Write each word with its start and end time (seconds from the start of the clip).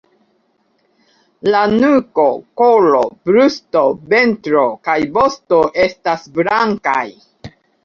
La 1.55 1.59
nuko, 1.73 2.25
kolo, 2.61 3.03
brusto, 3.31 3.85
ventro 4.15 4.65
kaj 4.89 4.99
vosto 5.21 5.63
estas 5.87 6.27
blankaj. 6.41 7.07